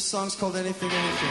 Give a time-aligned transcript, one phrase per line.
[0.00, 1.28] This song's called Anything Anything.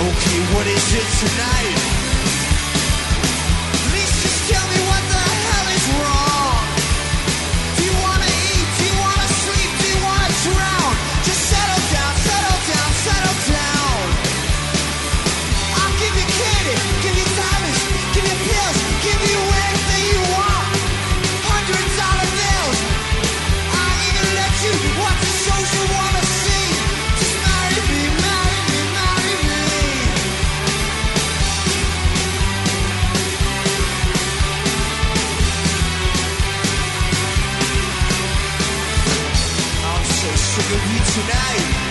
[0.00, 2.07] Okay, what is it tonight?
[40.86, 41.87] You tonight.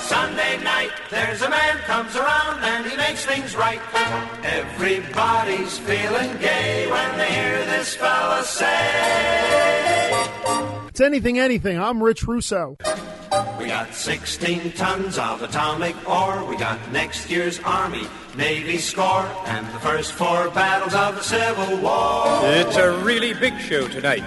[0.00, 3.80] Sunday night, there's a man comes around and he makes things right.
[4.42, 9.14] Everybody's feeling gay when they hear this fella say.
[10.88, 11.78] It's anything, anything.
[11.78, 12.76] I'm Rich Russo.
[13.58, 16.44] We got 16 tons of atomic ore.
[16.44, 21.78] We got next year's Army, Navy score, and the first four battles of the Civil
[21.78, 22.40] War.
[22.42, 24.22] It's a really big show tonight.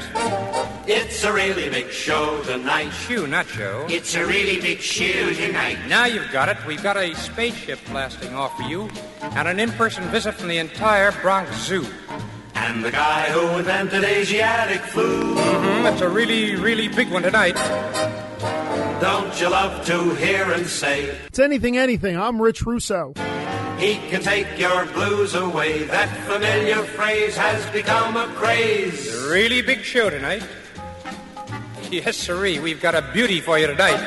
[0.89, 2.91] It's a really big show tonight.
[2.91, 3.85] Shoe, not show.
[3.89, 5.77] It's a really big show tonight.
[5.87, 6.57] Now you've got it.
[6.65, 8.89] We've got a spaceship blasting off for you
[9.21, 11.85] and an in-person visit from the entire Bronx Zoo.
[12.56, 15.35] And the guy who invented Asiatic flu.
[15.35, 15.85] Mm-hmm.
[15.88, 17.56] it's a really, really big one tonight.
[19.01, 22.17] Don't you love to hear and say It's anything, anything.
[22.17, 23.13] I'm Rich Russo.
[23.77, 25.83] he can take your blues away?
[25.83, 29.13] That familiar phrase has become a craze.
[29.29, 30.44] Really big show tonight.
[31.92, 32.60] Yes, sirree.
[32.60, 34.00] We've got a beauty for you tonight.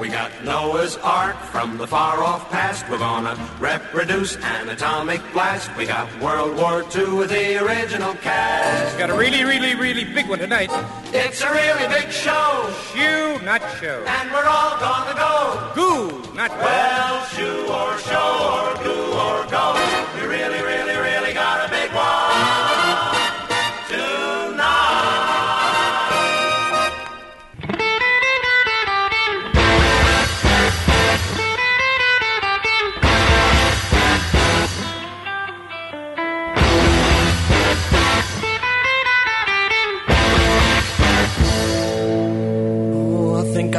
[0.00, 2.88] We got Noah's Ark from the far off past.
[2.88, 5.74] We're gonna reproduce an atomic blast.
[5.76, 8.92] We got World War II with the original cast.
[8.92, 10.70] We've got a really, really, really big one tonight.
[11.12, 14.04] It's a really big show, Shoe, not show.
[14.06, 15.72] and we're all gonna go.
[15.74, 16.56] Goo, not go.
[16.58, 20.05] Well, shoe or show or do or go.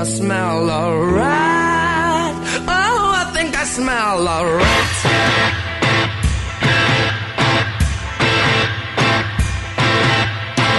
[0.06, 2.34] Smell a rat.
[2.68, 4.94] Oh, I think I smell a rat.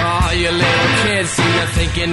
[0.03, 2.07] Oh, you little kids seem to think you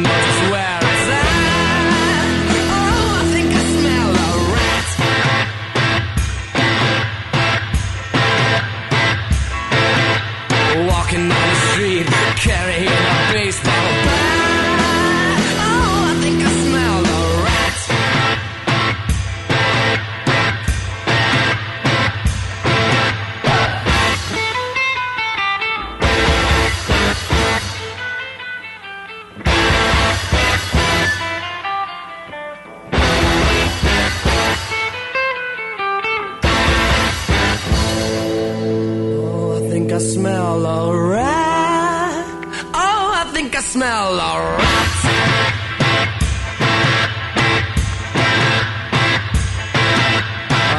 [39.96, 42.44] I smell a rat.
[42.75, 44.93] Oh, I think I smell a rat.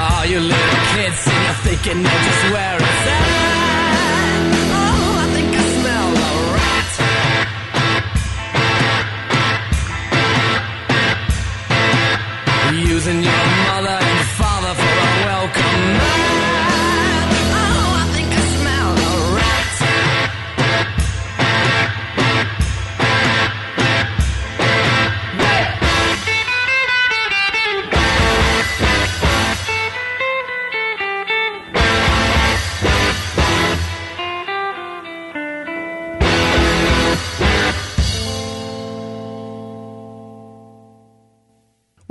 [0.06, 3.67] Oh, you little kids, and you're thinking know just where it's at.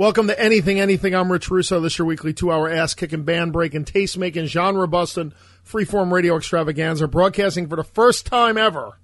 [0.07, 1.13] Welcome to Anything Anything.
[1.13, 1.81] I'm Rich Russo.
[1.81, 5.33] This is your weekly two hour ass kicking, band breaking, taste making, genre busting,
[5.69, 8.97] freeform radio extravaganza, broadcasting for the first time ever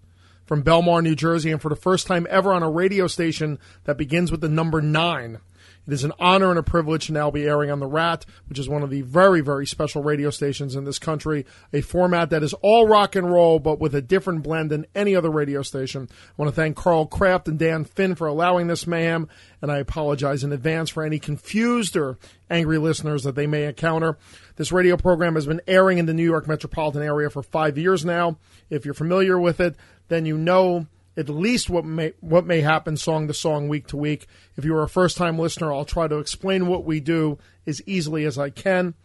[0.46, 3.98] from Belmar, New Jersey, and for the first time ever on a radio station that
[3.98, 5.40] begins with the number nine.
[5.86, 8.58] It is an honor and a privilege to now be airing on The Rat, which
[8.58, 11.46] is one of the very, very special radio stations in this country.
[11.74, 15.14] A format that is all rock and roll, but with a different blend than any
[15.14, 16.08] other radio station.
[16.10, 19.28] I want to thank Carl Kraft and Dan Finn for allowing this mayhem,
[19.62, 22.18] and I apologize in advance for any confused or
[22.50, 24.18] angry listeners that they may encounter.
[24.56, 28.06] This radio program has been airing in the New York metropolitan area for five years
[28.06, 28.38] now.
[28.70, 29.76] If you're familiar with it,
[30.08, 33.98] then you know at least what may what may happen song to song, week to
[33.98, 34.28] week.
[34.56, 37.38] If you're a first time listener, I'll try to explain what we do
[37.68, 38.96] as easily as I can.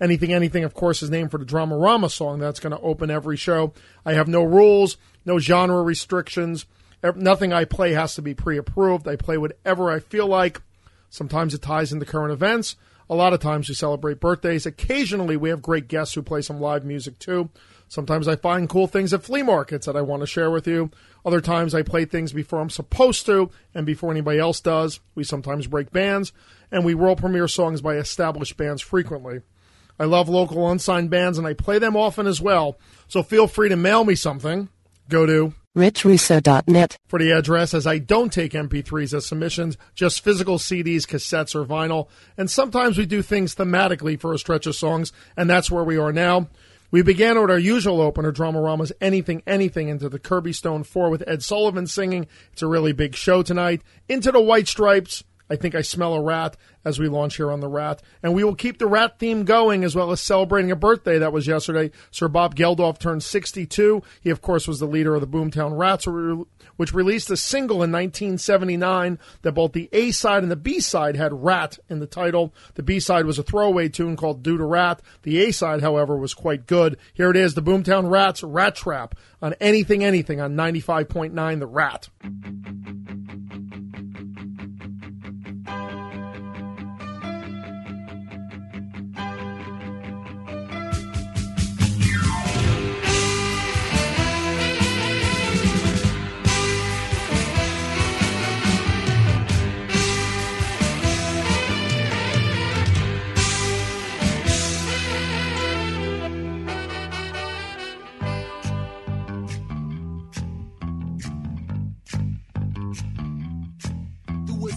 [0.00, 3.36] Anything, anything, of course, is named for the Dramarama song that's going to open every
[3.36, 3.72] show.
[4.04, 6.66] I have no rules, no genre restrictions.
[7.14, 9.06] Nothing I play has to be pre approved.
[9.06, 10.60] I play whatever I feel like.
[11.10, 12.76] Sometimes it ties into current events.
[13.08, 14.66] A lot of times we celebrate birthdays.
[14.66, 17.50] Occasionally we have great guests who play some live music too.
[17.94, 20.90] Sometimes I find cool things at flea markets that I want to share with you.
[21.24, 24.98] Other times I play things before I'm supposed to and before anybody else does.
[25.14, 26.32] We sometimes break bands
[26.72, 29.42] and we world premiere songs by established bands frequently.
[29.96, 32.80] I love local unsigned bands and I play them often as well.
[33.06, 34.70] So feel free to mail me something.
[35.08, 36.96] Go to richrusso.net.
[37.06, 41.64] for the address as I don't take MP3s as submissions, just physical CDs, cassettes, or
[41.64, 42.08] vinyl.
[42.36, 45.96] And sometimes we do things thematically for a stretch of songs, and that's where we
[45.96, 46.48] are now.
[46.94, 51.24] We began with our usual opener, Dramarama's Anything Anything, into the Kirby Stone 4 with
[51.26, 52.28] Ed Sullivan singing.
[52.52, 53.82] It's a really big show tonight.
[54.08, 55.24] Into the White Stripes.
[55.50, 58.02] I think I smell a rat as we launch here on the Rat.
[58.22, 61.32] And we will keep the rat theme going as well as celebrating a birthday that
[61.32, 61.90] was yesterday.
[62.10, 64.02] Sir Bob Geldof turned 62.
[64.20, 66.06] He, of course, was the leader of the Boomtown Rats,
[66.76, 71.16] which released a single in 1979 that both the A side and the B side
[71.16, 72.54] had rat in the title.
[72.74, 75.00] The B side was a throwaway tune called Do to Rat.
[75.22, 76.96] The A side, however, was quite good.
[77.12, 82.08] Here it is the Boomtown Rats Rat Trap on Anything Anything on 95.9 The Rat.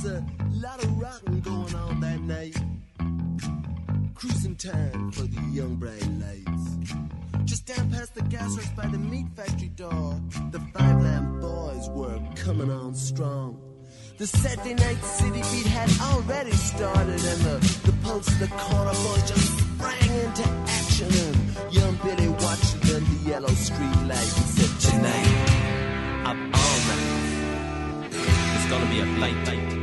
[0.07, 2.55] A lot of rocking going on that night.
[4.15, 6.95] Cruising time for the young bright lights.
[7.45, 10.19] Just down past the gas works by the meat factory door,
[10.51, 13.59] the Five Lamb Boys were coming on strong.
[14.17, 18.91] The Saturday night city beat had already started, and the, the pulse of the corner
[18.91, 21.07] boys just sprang into action.
[21.07, 27.27] And young Billy watched them the yellow street light and said, Tonight, up all night.
[28.11, 29.76] It's gonna be a flight night.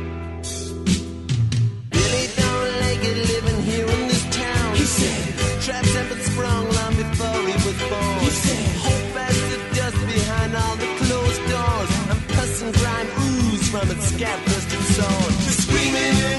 [3.15, 4.75] living here in this town.
[4.75, 8.19] He said, traps have been sprung long before he was born.
[8.19, 11.91] He said, hold fast the dust behind all the closed doors.
[12.11, 15.31] And pus and grime ooze from its scabrous and torn.
[15.63, 16.34] Screaming.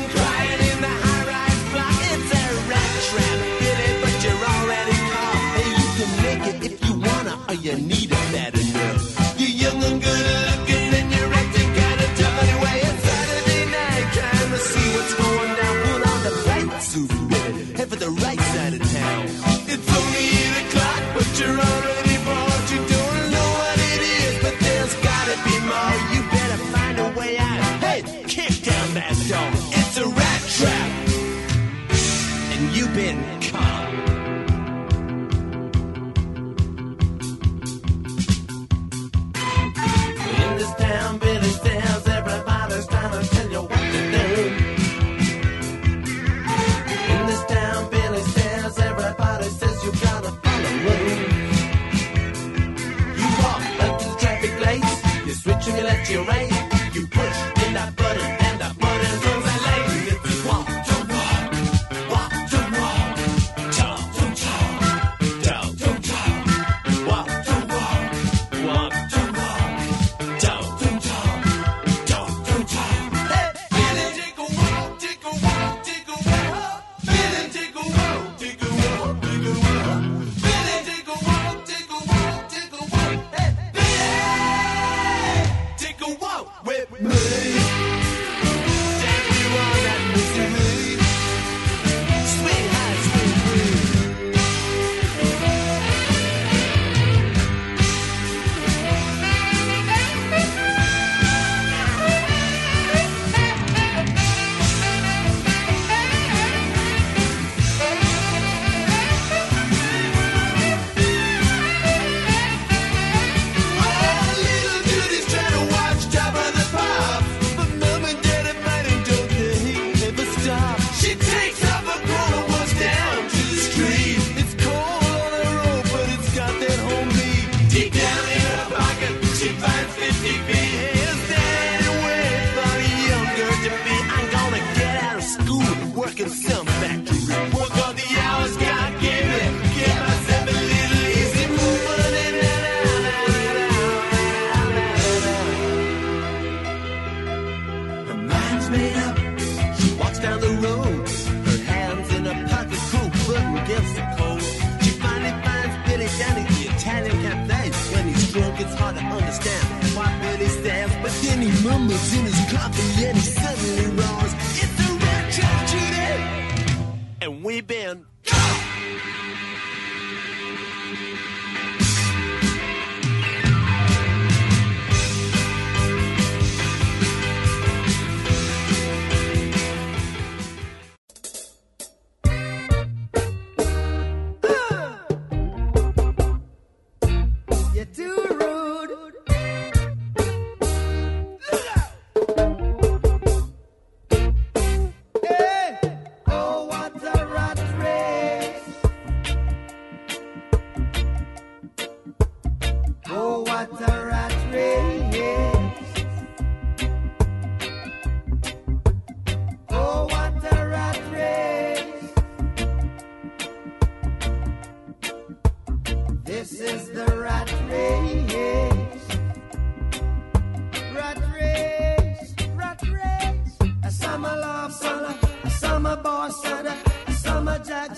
[167.26, 168.06] and we've been.
[168.24, 168.36] Go!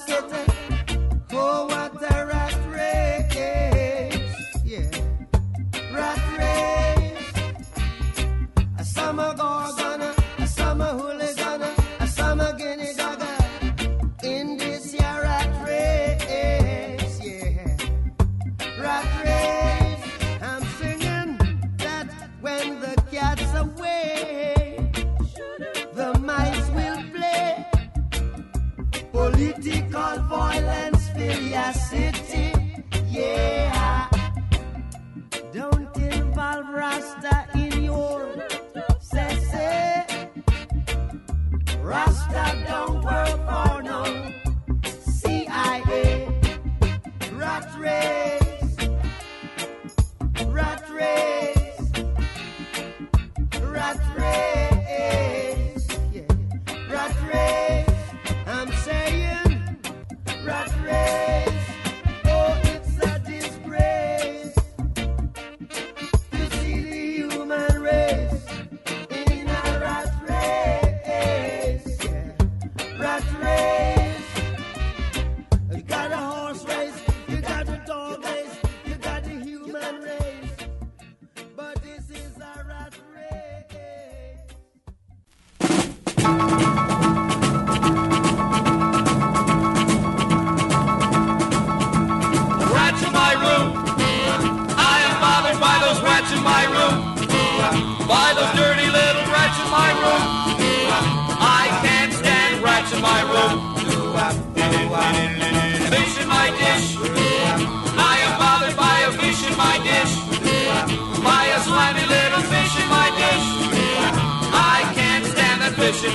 [0.07, 0.48] get it.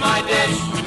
[0.03, 0.82] my dish.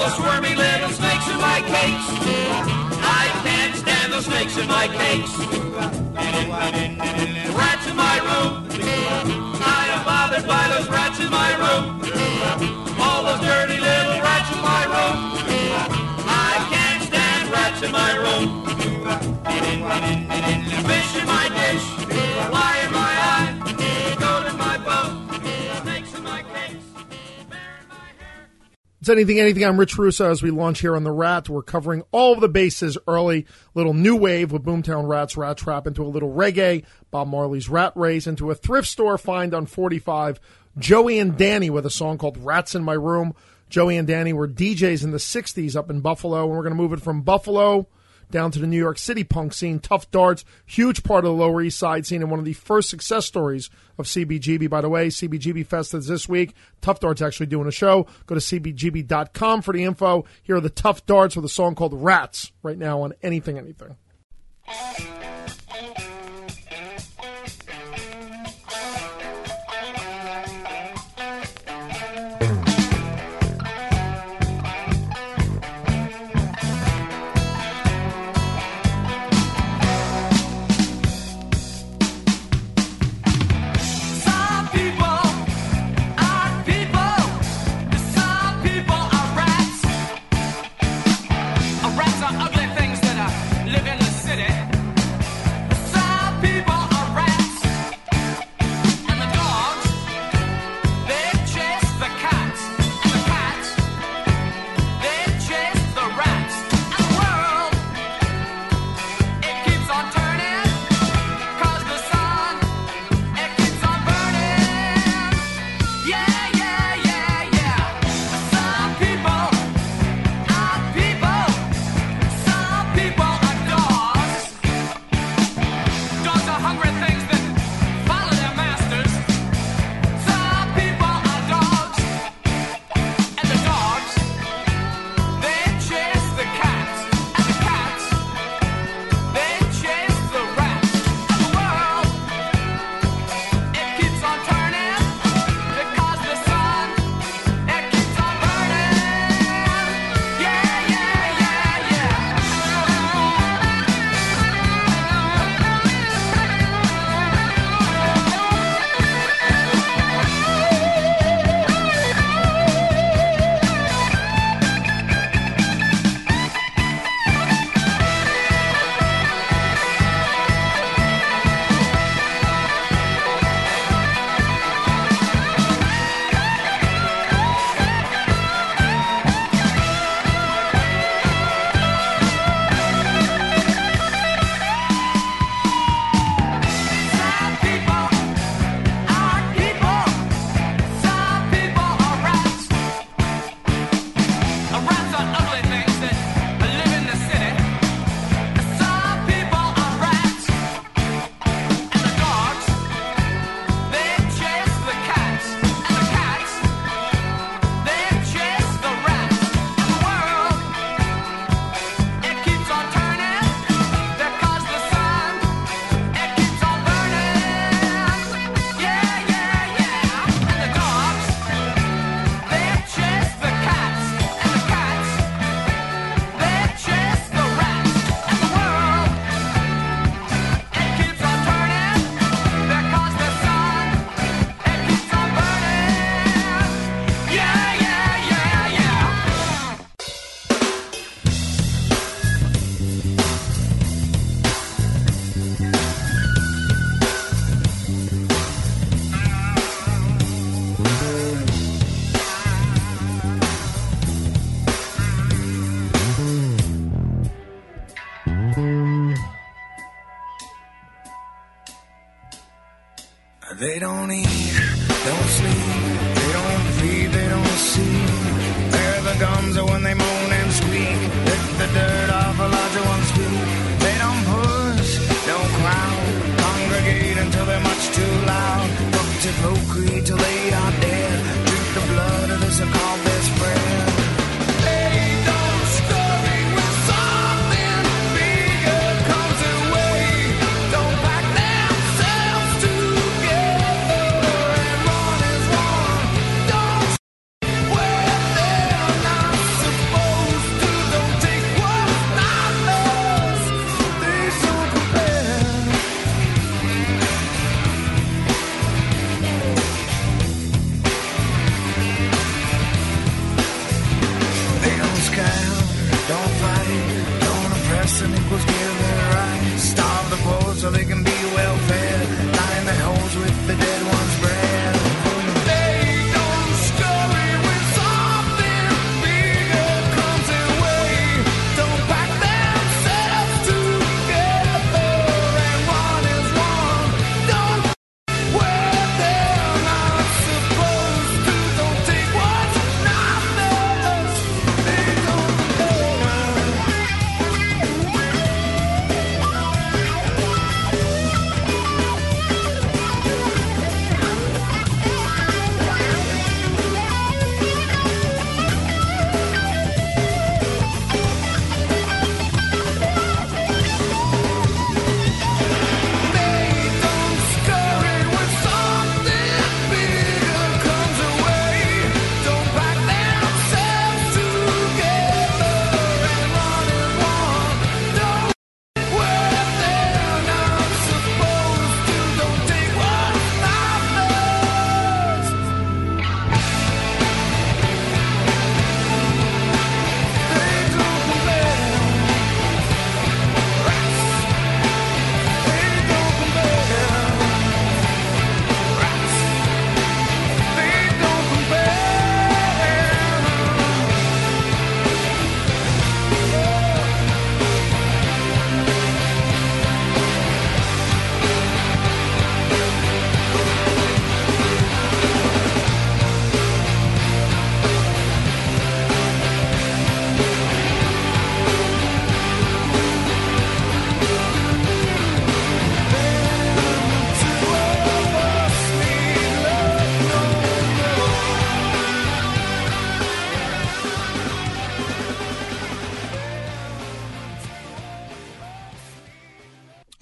[0.00, 2.06] Those wormy little snakes in my cakes.
[3.02, 5.32] I can't stand those snakes in my cakes.
[7.54, 8.66] Rats in my room.
[9.62, 12.00] I am bothered by those rats in my room.
[12.98, 15.16] All those dirty little rats in my room.
[16.26, 18.46] I can't stand rats in my room.
[20.88, 21.84] Fish in my dish,
[29.10, 29.64] anything, anything.
[29.64, 30.30] I'm Rich Russo.
[30.30, 33.46] As we launch here on the Rat, we're covering all of the bases early.
[33.74, 36.84] Little new wave with Boomtown Rats, Rat Trap into a little reggae.
[37.10, 40.40] Bob Marley's Rat Race into a thrift store find on 45.
[40.78, 43.34] Joey and Danny with a song called Rats in My Room.
[43.68, 46.82] Joey and Danny were DJs in the 60s up in Buffalo, and we're going to
[46.82, 47.86] move it from Buffalo
[48.30, 49.78] down to the New York City punk scene.
[49.78, 52.90] Tuff Darts, huge part of the Lower East Side scene, and one of the first
[52.90, 54.68] success stories of CBGB.
[54.68, 56.54] By the way, CBGB Fest is this week.
[56.80, 58.06] Tuff Darts actually doing a show.
[58.26, 60.24] Go to CBGB.com for the info.
[60.42, 63.96] Here are the Tuff Darts with a song called Rats right now on Anything Anything.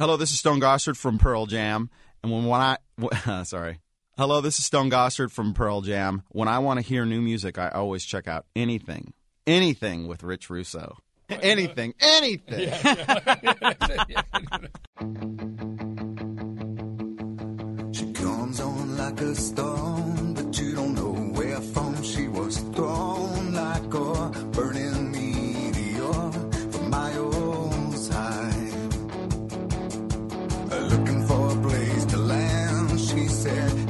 [0.09, 1.91] Hello, this is Stone Gossard from Pearl Jam,
[2.23, 3.81] and when, when I sorry.
[4.17, 6.23] Hello, this is Stone Gossard from Pearl Jam.
[6.31, 9.13] When I want to hear new music, I always check out anything,
[9.47, 10.97] anything with Rich Russo.
[11.29, 12.73] Anything, anything.
[17.93, 19.78] She comes on like a storm,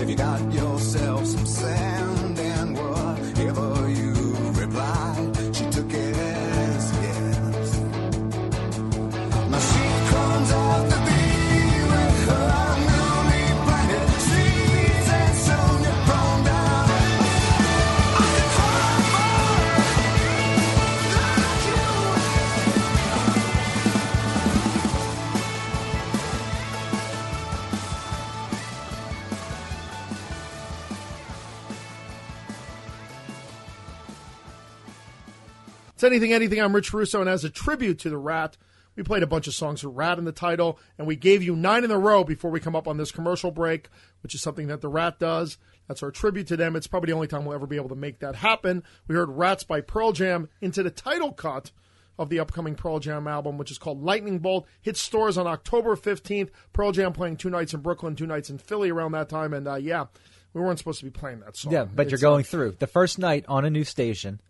[0.08, 1.87] you got yourself some sand
[35.98, 36.60] It's anything, anything.
[36.60, 38.56] I'm Rich Russo, and as a tribute to the Rat,
[38.94, 41.56] we played a bunch of songs with Rat in the title, and we gave you
[41.56, 43.88] nine in a row before we come up on this commercial break,
[44.22, 45.58] which is something that the Rat does.
[45.88, 46.76] That's our tribute to them.
[46.76, 48.84] It's probably the only time we'll ever be able to make that happen.
[49.08, 51.72] We heard Rats by Pearl Jam into the title cut
[52.16, 54.68] of the upcoming Pearl Jam album, which is called Lightning Bolt.
[54.80, 56.50] Hits stores on October 15th.
[56.72, 59.66] Pearl Jam playing two nights in Brooklyn, two nights in Philly around that time, and
[59.66, 60.04] uh, yeah,
[60.52, 61.72] we weren't supposed to be playing that song.
[61.72, 64.40] Yeah, but you're It's, uh, going through the first night on a new station,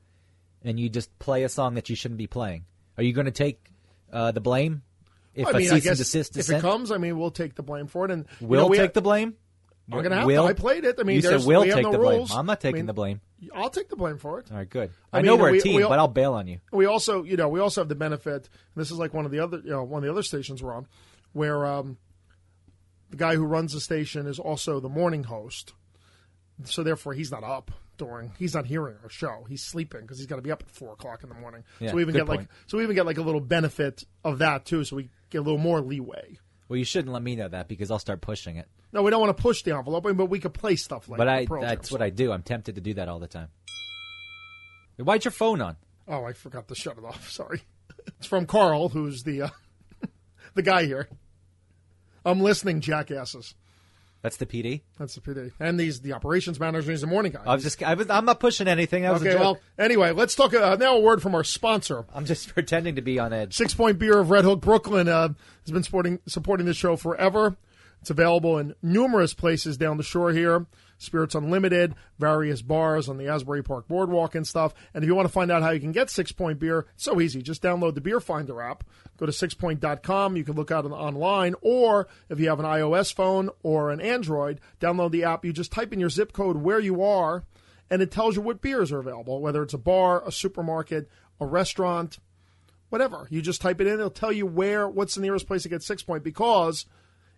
[0.64, 2.64] and you just play a song that you shouldn't be playing.
[2.96, 3.70] Are you going to take
[4.12, 4.82] uh, the blame
[5.34, 7.62] if I a mean, I guess desist if it comes, I mean, we'll take the
[7.62, 9.34] blame for it, and Will know, we- take the blame.
[9.90, 10.42] I'm gonna have will?
[10.42, 10.50] to.
[10.50, 10.96] I played it.
[10.98, 12.26] I mean, you said will we take no the blame.
[12.30, 13.22] I'm not I taking mean, the blame.
[13.54, 14.50] I'll take the blame for it.
[14.50, 14.90] All right, good.
[15.14, 16.58] I I, know mean, we're we- a team, we but I'll bail on you.
[16.72, 18.50] We also, you know, we also have the benefit.
[18.74, 20.62] And this is like one of the other, you know, one of the other stations
[20.62, 20.86] we're on,
[21.32, 21.96] where um,
[23.08, 25.72] the guy who runs the station is also the morning host.
[26.64, 28.32] So therefore, he's not up during.
[28.38, 29.44] He's not hearing our show.
[29.48, 31.64] He's sleeping because he's got to be up at four o'clock in the morning.
[31.80, 34.38] Yeah, so we even get like, so we even get like a little benefit of
[34.38, 34.84] that too.
[34.84, 36.38] So we get a little more leeway.
[36.68, 38.68] Well, you shouldn't let me know that because I'll start pushing it.
[38.92, 41.18] No, we don't want to push the envelope, but we could play stuff like.
[41.18, 42.00] but I that's what.
[42.00, 42.32] I do.
[42.32, 43.48] I'm tempted to do that all the time.
[44.96, 45.76] Why'd your phone on?
[46.06, 47.30] Oh, I forgot to shut it off.
[47.30, 47.62] Sorry.
[48.18, 49.48] It's from Carl, who's the uh,
[50.54, 51.08] the guy here.
[52.24, 53.54] I'm listening, jackasses.
[54.22, 54.82] That's the PD.
[54.98, 56.90] That's the PD, and these the operations manager.
[56.90, 57.42] He's the morning guy.
[57.46, 59.02] I was just I was, I'm not pushing anything.
[59.02, 60.96] That was okay, well, anyway, let's talk uh, now.
[60.96, 62.04] A word from our sponsor.
[62.12, 63.54] I'm just pretending to be on edge.
[63.54, 65.28] Six Point Beer of Red Hook, Brooklyn, uh,
[65.64, 67.56] has been supporting supporting this show forever.
[68.00, 70.66] It's available in numerous places down the shore here.
[70.98, 74.74] Spirits Unlimited, various bars on the Asbury Park Boardwalk and stuff.
[74.92, 77.04] And if you want to find out how you can get Six Point beer, it's
[77.04, 77.40] so easy.
[77.40, 78.84] Just download the Beer Finder app.
[79.16, 80.36] Go to sixpoint.com.
[80.36, 84.00] You can look out on online, or if you have an iOS phone or an
[84.00, 85.44] Android, download the app.
[85.44, 87.44] You just type in your zip code where you are,
[87.90, 91.08] and it tells you what beers are available, whether it's a bar, a supermarket,
[91.40, 92.18] a restaurant,
[92.88, 93.26] whatever.
[93.30, 95.82] You just type it in, it'll tell you where, what's the nearest place to get
[95.82, 96.24] Six Point.
[96.24, 96.86] Because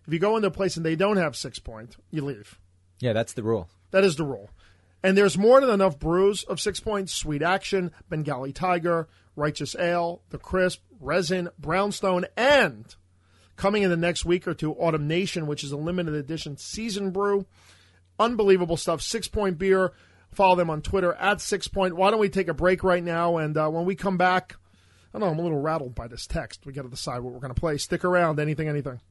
[0.07, 2.59] if you go into a place and they don't have Six Point, you leave.
[3.01, 3.67] Yeah, that's the rule.
[3.91, 4.49] That is the rule.
[5.03, 10.21] And there's more than enough brews of Six Points, Sweet Action, Bengali Tiger, Righteous Ale,
[10.29, 12.95] The Crisp, Resin, Brownstone, and
[13.55, 17.47] coming in the next week or two, Autumnation, which is a limited edition season brew.
[18.19, 19.01] Unbelievable stuff.
[19.01, 19.91] Six Point Beer.
[20.31, 21.95] Follow them on Twitter at Six Point.
[21.95, 23.37] Why don't we take a break right now?
[23.37, 24.55] And uh, when we come back,
[25.13, 26.65] I don't know, I'm a little rattled by this text.
[26.65, 27.77] We got to decide what we're going to play.
[27.77, 28.39] Stick around.
[28.39, 29.01] Anything, anything.